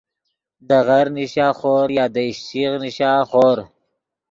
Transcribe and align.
دے 0.67 0.79
غر 0.87 1.05
نیشا 1.15 1.47
خور 1.59 1.87
یا 1.97 2.05
دے 2.15 2.21
اِشچیغ 2.29 2.71
نیشا 2.83 3.11
خور 3.29 3.57